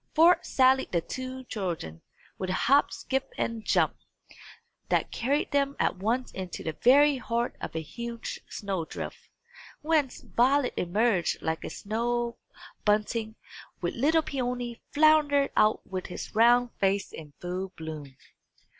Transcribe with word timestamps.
Forth 0.15 0.47
sallied 0.47 0.91
the 0.91 1.01
two 1.01 1.43
children, 1.43 2.01
with 2.39 2.49
a 2.49 2.53
hop 2.53 2.91
skip 2.91 3.31
and 3.37 3.63
jump, 3.63 3.97
that 4.89 5.11
carried 5.11 5.51
them 5.51 5.75
at 5.79 5.97
once 5.97 6.31
into 6.31 6.63
the 6.63 6.73
very 6.81 7.17
heart 7.17 7.55
of 7.61 7.75
a 7.75 7.83
huge 7.83 8.39
snow 8.49 8.83
drift, 8.83 9.29
whence 9.81 10.21
Violet 10.21 10.73
emerged 10.75 11.39
like 11.43 11.63
a 11.63 11.69
snow 11.69 12.39
bunting, 12.83 13.35
while 13.81 13.93
little 13.93 14.23
Peony 14.23 14.81
floundered 14.91 15.51
out 15.55 15.85
with 15.85 16.07
his 16.07 16.33
round 16.33 16.71
face 16.79 17.11
in 17.11 17.33
full 17.39 17.69
bloom. 17.77 18.17